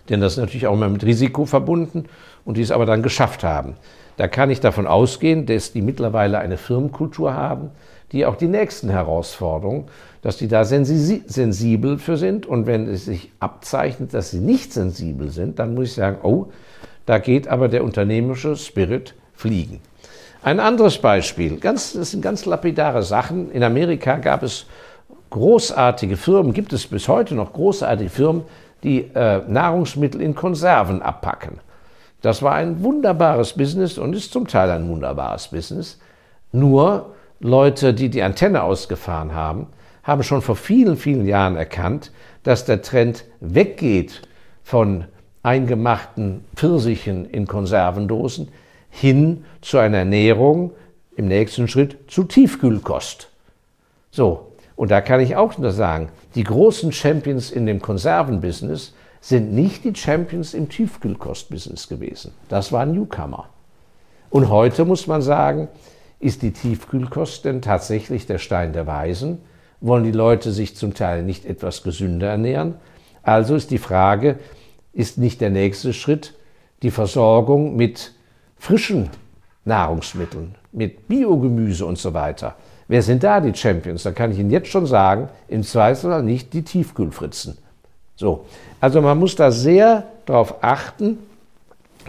Denn 0.09 0.21
das 0.21 0.35
ist 0.35 0.39
natürlich 0.39 0.67
auch 0.67 0.75
immer 0.75 0.89
mit 0.89 1.05
Risiko 1.05 1.47
verbunden 1.47 2.07
und 2.47 2.57
die 2.57 2.63
es 2.63 2.71
aber 2.71 2.87
dann 2.87 3.03
geschafft 3.03 3.45
haben. 3.45 3.75
Da 4.17 4.29
kann 4.29 4.49
ich 4.49 4.61
davon 4.61 4.87
ausgehen, 4.87 5.45
dass 5.45 5.73
die 5.73 5.83
mittlerweile 5.83 6.39
eine 6.39 6.57
Firmenkultur 6.57 7.35
haben, 7.35 7.71
die 8.13 8.25
auch 8.25 8.37
die 8.37 8.49
nächsten 8.49 8.89
Herausforderungen, 8.89 9.89
dass 10.23 10.39
die 10.39 10.49
da 10.49 10.65
sensibel 10.65 11.99
für 11.99 12.17
sind. 12.17 12.47
Und 12.47 12.67
wenn 12.67 12.89
es 12.89 13.05
sich 13.05 13.31
abzeichnet, 13.41 14.15
dass 14.15 14.31
sie 14.31 14.41
nicht 14.41 14.73
sensibel 14.73 15.29
sind, 15.29 15.59
dann 15.59 15.75
muss 15.75 15.89
ich 15.89 15.95
sagen, 15.95 16.19
oh, 16.23 16.47
da 17.05 17.19
geht 17.19 17.49
aber 17.49 17.69
der 17.69 17.85
unternehmerische 17.85 18.57
Spirit 18.57 19.15
fliegen. 19.35 19.81
Ein 20.43 20.61
anderes 20.61 20.99
Beispiel, 20.99 21.59
ganz, 21.59 21.93
das 21.93 22.13
sind 22.13 22.23
ganz 22.23 22.47
lapidare 22.47 23.03
Sachen. 23.03 23.51
In 23.51 23.65
Amerika 23.65 24.17
gab 24.17 24.45
es 24.45 24.67
großartige 25.31 26.17
Firmen, 26.17 26.53
gibt 26.53 26.73
es 26.73 26.87
bis 26.87 27.09
heute 27.09 27.35
noch 27.35 27.53
großartige 27.53 28.11
Firmen, 28.11 28.45
die 28.83 29.11
äh, 29.15 29.43
Nahrungsmittel 29.49 30.21
in 30.23 30.35
Konserven 30.35 31.03
abpacken. 31.03 31.59
Das 32.23 32.43
war 32.43 32.55
ein 32.55 32.83
wunderbares 32.83 33.53
Business 33.53 33.99
und 33.99 34.15
ist 34.15 34.33
zum 34.33 34.47
Teil 34.47 34.71
ein 34.71 34.89
wunderbares 34.89 35.49
Business. 35.49 35.99
Nur 36.53 37.15
Leute, 37.41 37.95
die 37.95 38.09
die 38.09 38.23
Antenne 38.23 38.63
ausgefahren 38.63 39.35
haben, 39.35 39.67
haben 40.03 40.23
schon 40.23 40.43
vor 40.43 40.57
vielen, 40.57 40.97
vielen 40.97 41.27
Jahren 41.27 41.57
erkannt, 41.57 42.13
dass 42.43 42.65
der 42.65 42.83
Trend 42.83 43.25
weggeht 43.41 44.23
von 44.63 45.05
eingemachten 45.43 46.45
Pfirsichen 46.55 47.29
in 47.29 47.47
Konservendosen 47.47 48.49
hin 48.91 49.45
zu 49.61 49.79
einer 49.79 49.99
Ernährung 49.99 50.73
im 51.17 51.29
nächsten 51.29 51.69
Schritt 51.69 51.99
zu 52.09 52.25
Tiefkühlkost. 52.25 53.29
So, 54.11 54.53
und 54.75 54.91
da 54.91 55.01
kann 55.01 55.21
ich 55.21 55.37
auch 55.37 55.59
nur 55.59 55.73
sagen, 55.73 56.09
die 56.35 56.45
großen 56.45 56.93
Champions 56.93 57.51
in 57.51 57.67
dem 57.67 57.81
Konservenbusiness 57.81 58.95
sind 59.27 59.53
nicht 59.53 59.83
die 59.83 59.93
Champions 59.93 60.55
im 60.55 60.69
Tiefkühlkostbusiness 60.69 61.89
gewesen. 61.89 62.33
Das 62.49 62.71
waren 62.71 62.93
Newcomer. 62.93 63.49
Und 64.31 64.51
heute 64.51 64.85
muss 64.85 65.09
man 65.09 65.21
sagen, 65.21 65.67
ist 66.21 66.43
die 66.43 66.53
Tiefkühlkost 66.53 67.45
denn 67.45 67.61
tatsächlich 67.61 68.27
der 68.27 68.39
Stein 68.39 68.73
der 68.73 68.87
Weisen? 68.87 69.39
Wollen 69.81 70.05
die 70.05 70.13
Leute 70.13 70.53
sich 70.53 70.77
zum 70.77 70.95
Teil 70.95 71.25
nicht 71.25 71.45
etwas 71.45 71.83
gesünder 71.83 72.29
ernähren? 72.29 72.75
Also 73.25 73.57
ist 73.57 73.73
die 73.73 73.79
Frage, 73.79 74.39
ist 74.93 75.19
nicht 75.19 75.41
der 75.41 75.51
nächste 75.51 75.93
Schritt 75.93 76.35
die 76.83 76.93
Versorgung 76.93 77.75
mit 77.75 78.13
frischen 78.57 79.11
Nahrungsmitteln, 79.65 80.55
mit 80.71 81.09
Biogemüse 81.09 81.85
und 81.85 81.99
so 81.99 82.15
weiter? 82.15 82.55
Wer 82.87 83.03
sind 83.03 83.25
da 83.25 83.41
die 83.41 83.57
Champions? 83.57 84.05
Da 84.05 84.13
kann 84.13 84.31
ich 84.31 84.39
Ihnen 84.39 84.53
jetzt 84.53 84.69
schon 84.69 84.87
sagen, 84.87 85.31
im 85.49 85.65
Zweifelsfall 85.65 86.23
nicht 86.23 86.53
die 86.53 86.63
Tiefkühlfritzen. 86.63 87.59
So, 88.17 88.47
also 88.81 89.03
man 89.03 89.19
muss 89.19 89.37
da 89.37 89.51
sehr 89.51 90.05
darauf 90.25 90.63
achten. 90.63 91.19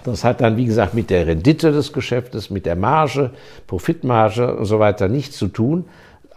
Das 0.03 0.23
hat 0.23 0.41
dann, 0.41 0.55
wie 0.57 0.65
gesagt, 0.65 0.93
mit 0.93 1.09
der 1.09 1.27
Rendite 1.27 1.71
des 1.71 1.91
Geschäftes, 1.91 2.49
mit 2.49 2.65
der 2.65 2.75
Marge, 2.75 3.31
Profitmarge 3.67 4.55
und 4.55 4.65
so 4.65 4.79
weiter 4.79 5.09
nichts 5.09 5.37
zu 5.37 5.47
tun, 5.47 5.85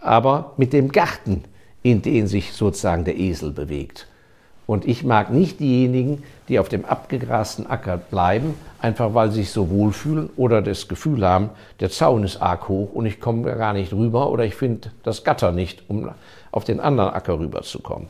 aber 0.01 0.53
mit 0.57 0.73
dem 0.73 0.91
Garten, 0.91 1.43
in 1.83 2.01
den 2.01 2.27
sich 2.27 2.53
sozusagen 2.53 3.05
der 3.05 3.17
Esel 3.17 3.51
bewegt. 3.51 4.07
Und 4.67 4.87
ich 4.87 5.03
mag 5.03 5.31
nicht 5.31 5.59
diejenigen, 5.59 6.23
die 6.47 6.59
auf 6.59 6.69
dem 6.69 6.85
abgegrasten 6.85 7.67
Acker 7.67 7.97
bleiben, 7.97 8.55
einfach 8.79 9.13
weil 9.13 9.31
sie 9.31 9.41
sich 9.41 9.51
so 9.51 9.69
wohlfühlen 9.69 10.29
oder 10.37 10.61
das 10.61 10.87
Gefühl 10.87 11.25
haben, 11.25 11.49
der 11.79 11.89
Zaun 11.89 12.23
ist 12.23 12.41
arg 12.41 12.67
hoch 12.67 12.89
und 12.93 13.05
ich 13.05 13.19
komme 13.19 13.55
gar 13.55 13.73
nicht 13.73 13.93
rüber 13.93 14.29
oder 14.29 14.43
ich 14.45 14.55
finde 14.55 14.91
das 15.03 15.23
Gatter 15.23 15.51
nicht, 15.51 15.83
um 15.87 16.09
auf 16.51 16.63
den 16.63 16.79
anderen 16.79 17.11
Acker 17.11 17.39
rüberzukommen. 17.39 18.07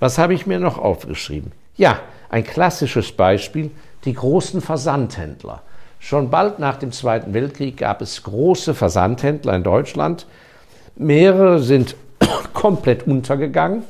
Was 0.00 0.18
habe 0.18 0.34
ich 0.34 0.46
mir 0.46 0.58
noch 0.58 0.78
aufgeschrieben? 0.78 1.52
Ja, 1.76 2.00
ein 2.28 2.44
klassisches 2.44 3.12
Beispiel, 3.12 3.70
die 4.04 4.14
großen 4.14 4.60
Versandhändler. 4.60 5.62
Schon 5.98 6.30
bald 6.30 6.58
nach 6.58 6.76
dem 6.76 6.92
Zweiten 6.92 7.32
Weltkrieg 7.32 7.78
gab 7.78 8.02
es 8.02 8.22
große 8.22 8.74
Versandhändler 8.74 9.54
in 9.54 9.62
Deutschland. 9.62 10.26
Mehrere 10.96 11.60
sind 11.60 11.96
komplett 12.52 13.06
untergegangen 13.06 13.84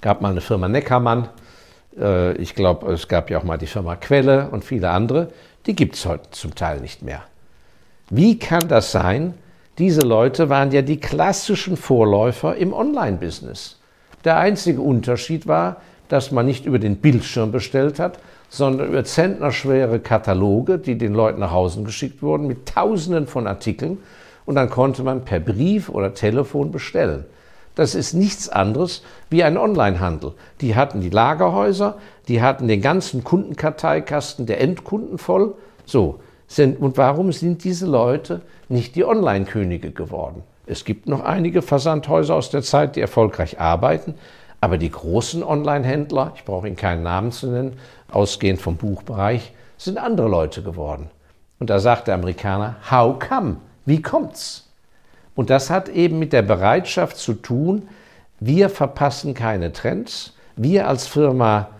gab 0.00 0.20
mal 0.20 0.30
eine 0.30 0.40
Firma 0.40 0.68
Neckermann. 0.68 1.28
Äh, 1.98 2.32
ich 2.34 2.54
glaube, 2.54 2.92
es 2.92 3.08
gab 3.08 3.30
ja 3.30 3.38
auch 3.38 3.44
mal 3.44 3.58
die 3.58 3.66
Firma 3.66 3.96
Quelle 3.96 4.48
und 4.50 4.64
viele 4.64 4.90
andere. 4.90 5.32
Die 5.66 5.74
gibt 5.74 5.96
es 5.96 6.06
heute 6.06 6.30
zum 6.30 6.54
Teil 6.54 6.80
nicht 6.80 7.02
mehr. 7.02 7.22
Wie 8.08 8.38
kann 8.38 8.66
das 8.68 8.92
sein? 8.92 9.34
Diese 9.78 10.00
Leute 10.00 10.48
waren 10.48 10.72
ja 10.72 10.82
die 10.82 10.98
klassischen 10.98 11.76
Vorläufer 11.76 12.56
im 12.56 12.72
Online-Business. 12.72 13.78
Der 14.24 14.36
einzige 14.36 14.80
Unterschied 14.80 15.46
war, 15.46 15.76
dass 16.08 16.30
man 16.30 16.44
nicht 16.44 16.66
über 16.66 16.78
den 16.78 16.96
Bildschirm 16.96 17.52
bestellt 17.52 17.98
hat, 17.98 18.18
sondern 18.48 18.88
über 18.88 19.04
zentnerschwere 19.04 20.00
Kataloge, 20.00 20.78
die 20.78 20.98
den 20.98 21.14
Leuten 21.14 21.40
nach 21.40 21.52
Hause 21.52 21.82
geschickt 21.84 22.20
wurden, 22.20 22.46
mit 22.46 22.66
Tausenden 22.66 23.26
von 23.26 23.46
Artikeln. 23.46 23.98
Und 24.44 24.56
dann 24.56 24.68
konnte 24.68 25.04
man 25.04 25.24
per 25.24 25.38
Brief 25.38 25.88
oder 25.88 26.12
Telefon 26.12 26.72
bestellen. 26.72 27.24
Das 27.76 27.94
ist 27.94 28.12
nichts 28.12 28.48
anderes 28.48 29.04
wie 29.30 29.44
ein 29.44 29.56
Onlinehandel. 29.56 30.32
Die 30.60 30.74
hatten 30.74 31.00
die 31.00 31.10
Lagerhäuser, 31.10 31.98
die 32.26 32.42
hatten 32.42 32.66
den 32.66 32.82
ganzen 32.82 33.22
Kundenkarteikasten 33.22 34.46
der 34.46 34.60
Endkunden 34.60 35.18
voll. 35.18 35.54
So. 35.86 36.20
Sind, 36.48 36.80
und 36.80 36.98
warum 36.98 37.30
sind 37.30 37.62
diese 37.62 37.86
Leute 37.86 38.40
nicht 38.68 38.96
die 38.96 39.04
Online-Könige 39.04 39.92
geworden? 39.92 40.42
Es 40.70 40.84
gibt 40.84 41.08
noch 41.08 41.24
einige 41.24 41.62
Versandhäuser 41.62 42.36
aus 42.36 42.50
der 42.50 42.62
Zeit, 42.62 42.94
die 42.94 43.00
erfolgreich 43.00 43.58
arbeiten, 43.58 44.14
aber 44.60 44.78
die 44.78 44.90
großen 44.90 45.42
Online-Händler, 45.42 46.32
ich 46.36 46.44
brauche 46.44 46.68
Ihnen 46.68 46.76
keinen 46.76 47.02
Namen 47.02 47.32
zu 47.32 47.48
nennen, 47.48 47.76
ausgehend 48.08 48.60
vom 48.60 48.76
Buchbereich, 48.76 49.52
sind 49.78 49.98
andere 49.98 50.28
Leute 50.28 50.62
geworden. 50.62 51.10
Und 51.58 51.70
da 51.70 51.80
sagt 51.80 52.06
der 52.06 52.14
Amerikaner, 52.14 52.76
how 52.88 53.18
come? 53.18 53.56
Wie 53.84 54.00
kommt's? 54.00 54.68
Und 55.34 55.50
das 55.50 55.70
hat 55.70 55.88
eben 55.88 56.20
mit 56.20 56.32
der 56.32 56.42
Bereitschaft 56.42 57.16
zu 57.16 57.34
tun, 57.34 57.88
wir 58.38 58.70
verpassen 58.70 59.34
keine 59.34 59.72
Trends, 59.72 60.34
wir 60.54 60.86
als 60.86 61.08
Firma 61.08 61.70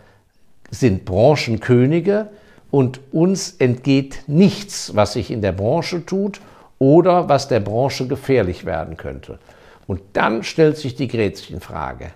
sind 0.73 1.04
Branchenkönige 1.04 2.28
und 2.73 2.99
uns 3.12 3.52
entgeht 3.52 4.25
nichts, 4.26 4.97
was 4.97 5.12
sich 5.12 5.30
in 5.30 5.42
der 5.42 5.52
Branche 5.52 6.04
tut 6.04 6.40
oder 6.80 7.28
was 7.28 7.46
der 7.46 7.60
Branche 7.60 8.08
gefährlich 8.08 8.64
werden 8.64 8.96
könnte. 8.96 9.38
Und 9.87 10.00
dann 10.14 10.42
stellt 10.42 10.78
sich 10.78 10.96
die 10.96 11.08
Gretchenfrage. 11.08 12.06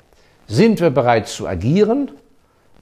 Sind 0.49 0.81
wir 0.81 0.91
bereit 0.91 1.29
zu 1.29 1.47
agieren 1.47 2.11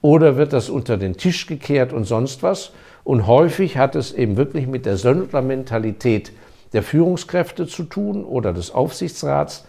oder 0.01 0.37
wird 0.37 0.53
das 0.53 0.69
unter 0.69 0.97
den 0.97 1.17
Tisch 1.17 1.45
gekehrt 1.45 1.93
und 1.93 2.05
sonst 2.05 2.41
was? 2.41 2.71
Und 3.03 3.27
häufig 3.27 3.77
hat 3.77 3.95
es 3.95 4.13
eben 4.13 4.37
wirklich 4.37 4.65
mit 4.65 4.85
der 4.85 4.97
Söldnermentalität 4.97 6.31
der 6.71 6.83
Führungskräfte 6.83 7.67
zu 7.67 7.83
tun 7.83 8.23
oder 8.23 8.53
des 8.53 8.71
Aufsichtsrats, 8.71 9.65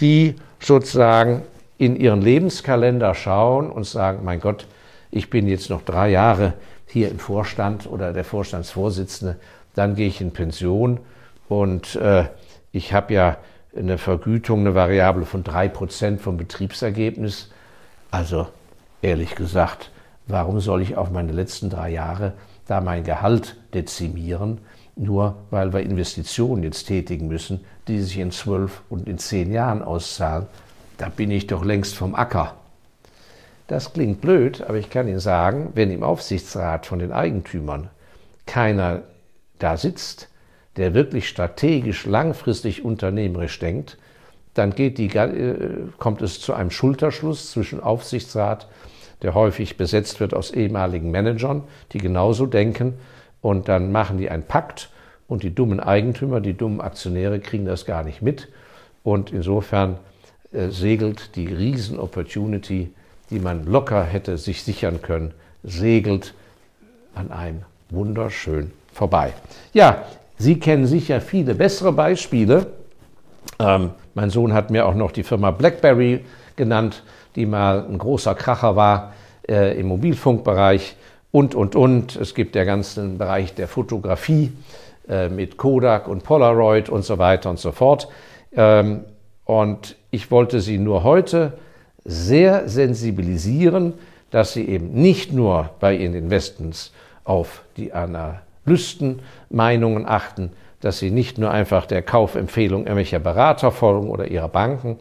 die 0.00 0.34
sozusagen 0.60 1.42
in 1.78 1.96
ihren 1.96 2.22
Lebenskalender 2.22 3.14
schauen 3.14 3.70
und 3.70 3.84
sagen, 3.86 4.24
mein 4.24 4.40
Gott, 4.40 4.66
ich 5.10 5.30
bin 5.30 5.46
jetzt 5.46 5.70
noch 5.70 5.82
drei 5.82 6.10
Jahre 6.10 6.54
hier 6.86 7.08
im 7.08 7.18
Vorstand 7.18 7.86
oder 7.86 8.12
der 8.12 8.24
Vorstandsvorsitzende, 8.24 9.36
dann 9.74 9.94
gehe 9.94 10.08
ich 10.08 10.20
in 10.20 10.32
Pension 10.32 10.98
und 11.60 11.96
äh, 11.96 12.24
ich 12.70 12.94
habe 12.94 13.12
ja 13.12 13.36
eine 13.76 13.98
Vergütung, 13.98 14.60
eine 14.60 14.74
Variable 14.74 15.26
von 15.26 15.44
drei 15.44 15.68
Prozent 15.68 16.22
vom 16.22 16.38
Betriebsergebnis. 16.38 17.50
Also 18.10 18.48
ehrlich 19.02 19.34
gesagt, 19.34 19.90
warum 20.26 20.60
soll 20.60 20.80
ich 20.80 20.96
auf 20.96 21.10
meine 21.10 21.32
letzten 21.32 21.68
drei 21.68 21.90
Jahre 21.90 22.32
da 22.66 22.80
mein 22.80 23.04
Gehalt 23.04 23.56
dezimieren, 23.74 24.62
nur 24.96 25.36
weil 25.50 25.74
wir 25.74 25.80
Investitionen 25.80 26.62
jetzt 26.62 26.84
tätigen 26.84 27.28
müssen, 27.28 27.60
die 27.86 28.00
sich 28.00 28.18
in 28.18 28.30
zwölf 28.30 28.80
und 28.88 29.06
in 29.06 29.18
zehn 29.18 29.52
Jahren 29.52 29.82
auszahlen? 29.82 30.46
Da 30.96 31.10
bin 31.10 31.30
ich 31.30 31.48
doch 31.48 31.64
längst 31.66 31.94
vom 31.94 32.14
Acker. 32.14 32.54
Das 33.66 33.92
klingt 33.92 34.22
blöd, 34.22 34.62
aber 34.62 34.78
ich 34.78 34.88
kann 34.88 35.06
Ihnen 35.06 35.20
sagen, 35.20 35.72
wenn 35.74 35.90
im 35.90 36.02
Aufsichtsrat 36.02 36.86
von 36.86 36.98
den 36.98 37.12
Eigentümern 37.12 37.90
keiner 38.46 39.02
da 39.58 39.76
sitzt, 39.76 40.28
der 40.76 40.94
wirklich 40.94 41.28
strategisch, 41.28 42.06
langfristig 42.06 42.84
unternehmerisch 42.84 43.58
denkt, 43.58 43.98
dann 44.54 44.74
die, 44.74 45.06
äh, 45.06 45.70
kommt 45.98 46.22
es 46.22 46.40
zu 46.40 46.54
einem 46.54 46.70
Schulterschluss 46.70 47.50
zwischen 47.50 47.80
Aufsichtsrat, 47.80 48.68
der 49.22 49.34
häufig 49.34 49.76
besetzt 49.76 50.20
wird 50.20 50.34
aus 50.34 50.50
ehemaligen 50.50 51.10
Managern, 51.10 51.62
die 51.92 51.98
genauso 51.98 52.46
denken, 52.46 52.94
und 53.40 53.68
dann 53.68 53.90
machen 53.92 54.18
die 54.18 54.30
einen 54.30 54.44
Pakt 54.44 54.90
und 55.26 55.42
die 55.42 55.54
dummen 55.54 55.80
Eigentümer, 55.80 56.40
die 56.40 56.54
dummen 56.54 56.80
Aktionäre 56.80 57.40
kriegen 57.40 57.64
das 57.64 57.86
gar 57.86 58.04
nicht 58.04 58.22
mit. 58.22 58.48
Und 59.02 59.32
insofern 59.32 59.98
äh, 60.52 60.68
segelt 60.68 61.34
die 61.36 61.46
Riesen-Opportunity, 61.46 62.92
die 63.30 63.38
man 63.38 63.66
locker 63.66 64.04
hätte 64.04 64.38
sich 64.38 64.62
sichern 64.62 65.02
können, 65.02 65.32
segelt 65.64 66.34
an 67.14 67.32
einem 67.32 67.62
wunderschön 67.90 68.70
vorbei. 68.92 69.32
Ja, 69.72 70.04
Sie 70.42 70.58
kennen 70.58 70.86
sicher 70.86 71.20
viele 71.20 71.54
bessere 71.54 71.92
Beispiele. 71.92 72.66
Ähm, 73.60 73.90
mein 74.14 74.28
Sohn 74.28 74.52
hat 74.52 74.70
mir 74.70 74.86
auch 74.86 74.96
noch 74.96 75.12
die 75.12 75.22
Firma 75.22 75.52
BlackBerry 75.52 76.24
genannt, 76.56 77.04
die 77.36 77.46
mal 77.46 77.86
ein 77.88 77.96
großer 77.96 78.34
Kracher 78.34 78.74
war 78.74 79.12
äh, 79.48 79.78
im 79.78 79.86
Mobilfunkbereich 79.86 80.96
und, 81.30 81.54
und, 81.54 81.76
und. 81.76 82.16
Es 82.16 82.34
gibt 82.34 82.56
der 82.56 82.64
ganzen 82.64 83.18
Bereich 83.18 83.54
der 83.54 83.68
Fotografie 83.68 84.50
äh, 85.08 85.28
mit 85.28 85.58
Kodak 85.58 86.08
und 86.08 86.24
Polaroid 86.24 86.88
und 86.88 87.04
so 87.04 87.18
weiter 87.18 87.48
und 87.48 87.60
so 87.60 87.70
fort. 87.70 88.08
Ähm, 88.52 89.04
und 89.44 89.94
ich 90.10 90.32
wollte 90.32 90.60
Sie 90.60 90.78
nur 90.78 91.04
heute 91.04 91.52
sehr 92.04 92.68
sensibilisieren, 92.68 93.94
dass 94.32 94.54
Sie 94.54 94.66
eben 94.66 94.92
nicht 94.92 95.32
nur 95.32 95.70
bei 95.78 95.94
Ihren 95.94 96.16
Investments 96.16 96.90
auf 97.22 97.62
die 97.76 97.92
Analystenmeinungen 98.64 100.06
achten, 100.06 100.52
dass 100.80 100.98
Sie 100.98 101.10
nicht 101.10 101.38
nur 101.38 101.50
einfach 101.50 101.86
der 101.86 102.02
Kaufempfehlung 102.02 102.82
irgendwelcher 102.82 103.20
Berater 103.20 103.70
folgen 103.70 104.10
oder 104.10 104.28
Ihrer 104.28 104.48
Banken 104.48 104.98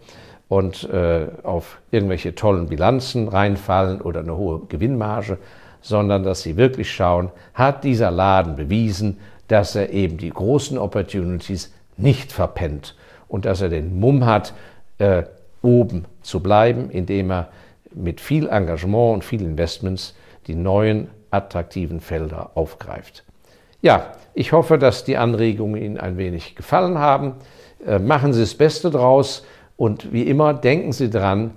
und 0.47 0.89
äh, 0.89 1.27
auf 1.43 1.79
irgendwelche 1.91 2.35
tollen 2.35 2.67
Bilanzen 2.67 3.27
reinfallen 3.27 4.01
oder 4.01 4.19
eine 4.19 4.37
hohe 4.37 4.61
Gewinnmarge, 4.67 5.37
sondern 5.81 6.23
dass 6.23 6.43
Sie 6.43 6.57
wirklich 6.57 6.91
schauen, 6.91 7.31
hat 7.53 7.83
dieser 7.83 8.11
Laden 8.11 8.55
bewiesen, 8.55 9.17
dass 9.47 9.75
er 9.75 9.91
eben 9.91 10.17
die 10.17 10.29
großen 10.29 10.77
Opportunities 10.77 11.73
nicht 11.97 12.31
verpennt 12.31 12.95
und 13.27 13.45
dass 13.45 13.61
er 13.61 13.69
den 13.69 13.99
Mumm 13.99 14.25
hat, 14.25 14.53
äh, 14.97 15.23
oben 15.61 16.05
zu 16.21 16.39
bleiben, 16.41 16.89
indem 16.89 17.31
er 17.31 17.49
mit 17.93 18.21
viel 18.21 18.47
Engagement 18.47 19.15
und 19.15 19.23
viel 19.23 19.41
Investments 19.41 20.15
die 20.47 20.55
neuen 20.55 21.09
attraktiven 21.29 21.99
Felder 21.99 22.51
aufgreift. 22.55 23.23
Ja, 23.81 24.13
ich 24.33 24.51
hoffe, 24.51 24.77
dass 24.77 25.03
die 25.03 25.17
Anregungen 25.17 25.81
Ihnen 25.81 25.97
ein 25.97 26.17
wenig 26.17 26.55
gefallen 26.55 26.97
haben. 26.97 27.35
Äh, 27.85 27.99
machen 27.99 28.33
Sie 28.33 28.41
das 28.41 28.55
Beste 28.55 28.91
draus 28.91 29.45
und 29.75 30.13
wie 30.13 30.23
immer 30.23 30.53
denken 30.53 30.93
Sie 30.93 31.09
dran, 31.09 31.51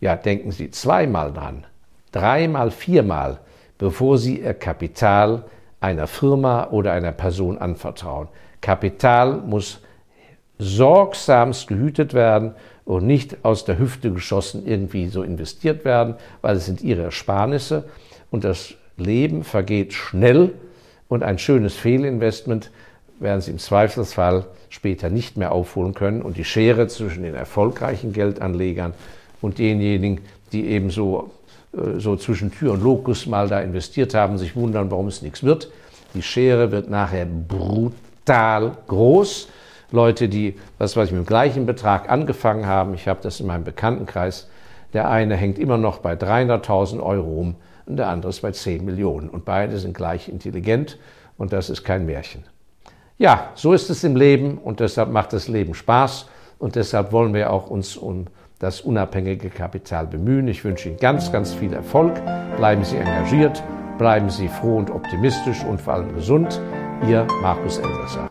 ja, 0.00 0.16
denken 0.16 0.50
Sie 0.50 0.70
zweimal 0.70 1.32
dran, 1.32 1.64
dreimal, 2.12 2.70
viermal, 2.70 3.38
bevor 3.78 4.18
Sie 4.18 4.40
Ihr 4.40 4.54
Kapital 4.54 5.44
einer 5.80 6.06
Firma 6.06 6.68
oder 6.70 6.92
einer 6.92 7.12
Person 7.12 7.58
anvertrauen. 7.58 8.28
Kapital 8.60 9.36
muss 9.36 9.80
sorgsamst 10.58 11.68
gehütet 11.68 12.14
werden 12.14 12.54
und 12.84 13.06
nicht 13.06 13.44
aus 13.44 13.64
der 13.64 13.78
Hüfte 13.78 14.10
geschossen 14.10 14.66
irgendwie 14.66 15.08
so 15.08 15.22
investiert 15.22 15.84
werden, 15.84 16.14
weil 16.40 16.56
es 16.56 16.66
sind 16.66 16.82
ihre 16.82 17.02
Ersparnisse 17.02 17.84
und 18.30 18.44
das 18.44 18.74
Leben 18.96 19.44
vergeht 19.44 19.92
schnell 19.92 20.52
und 21.08 21.22
ein 21.22 21.38
schönes 21.38 21.74
Fehlinvestment 21.74 22.70
werden 23.18 23.40
sie 23.40 23.50
im 23.50 23.58
Zweifelsfall 23.58 24.46
später 24.68 25.10
nicht 25.10 25.36
mehr 25.36 25.52
aufholen 25.52 25.94
können 25.94 26.22
und 26.22 26.36
die 26.36 26.44
Schere 26.44 26.88
zwischen 26.88 27.22
den 27.22 27.34
erfolgreichen 27.34 28.12
Geldanlegern 28.12 28.94
und 29.40 29.58
denjenigen, 29.58 30.20
die 30.52 30.66
eben 30.66 30.90
so, 30.90 31.30
äh, 31.72 31.98
so 31.98 32.16
zwischen 32.16 32.50
Tür 32.50 32.72
und 32.72 32.82
Lokus 32.82 33.26
mal 33.26 33.48
da 33.48 33.60
investiert 33.60 34.14
haben, 34.14 34.38
sich 34.38 34.56
wundern, 34.56 34.90
warum 34.90 35.08
es 35.08 35.22
nichts 35.22 35.42
wird. 35.42 35.70
Die 36.14 36.22
Schere 36.22 36.72
wird 36.72 36.90
nachher 36.90 37.26
brutal 37.26 38.72
groß 38.86 39.48
Leute, 39.92 40.28
die, 40.28 40.56
was 40.78 40.96
weiß 40.96 41.08
ich, 41.08 41.12
mit 41.12 41.24
dem 41.24 41.26
gleichen 41.26 41.66
Betrag 41.66 42.10
angefangen 42.10 42.66
haben. 42.66 42.94
Ich 42.94 43.06
habe 43.06 43.20
das 43.22 43.40
in 43.40 43.46
meinem 43.46 43.64
Bekanntenkreis. 43.64 44.48
Der 44.92 45.08
eine 45.08 45.36
hängt 45.36 45.58
immer 45.58 45.78
noch 45.78 45.98
bei 45.98 46.14
300.000 46.14 47.00
Euro 47.00 47.28
rum 47.28 47.54
und 47.86 47.96
der 47.96 48.08
andere 48.08 48.30
ist 48.30 48.42
bei 48.42 48.52
10 48.52 48.84
Millionen. 48.84 49.28
Und 49.28 49.44
beide 49.44 49.78
sind 49.78 49.94
gleich 49.94 50.28
intelligent 50.28 50.98
und 51.38 51.52
das 51.52 51.70
ist 51.70 51.84
kein 51.84 52.06
Märchen. 52.06 52.44
Ja, 53.18 53.50
so 53.54 53.72
ist 53.72 53.88
es 53.88 54.04
im 54.04 54.16
Leben 54.16 54.58
und 54.58 54.80
deshalb 54.80 55.10
macht 55.10 55.32
das 55.32 55.48
Leben 55.48 55.74
Spaß 55.74 56.26
und 56.58 56.76
deshalb 56.76 57.12
wollen 57.12 57.32
wir 57.32 57.50
auch 57.50 57.70
uns 57.70 57.96
um 57.96 58.26
das 58.58 58.80
unabhängige 58.80 59.50
Kapital 59.50 60.06
bemühen. 60.06 60.48
Ich 60.48 60.64
wünsche 60.64 60.88
Ihnen 60.88 60.98
ganz, 60.98 61.32
ganz 61.32 61.54
viel 61.54 61.72
Erfolg. 61.72 62.14
Bleiben 62.56 62.84
Sie 62.84 62.96
engagiert, 62.96 63.62
bleiben 63.98 64.30
Sie 64.30 64.48
froh 64.48 64.76
und 64.76 64.90
optimistisch 64.90 65.64
und 65.64 65.80
vor 65.80 65.94
allem 65.94 66.14
gesund. 66.14 66.60
Ihr 67.06 67.26
Markus 67.42 67.78
Elsässer. 67.78 68.30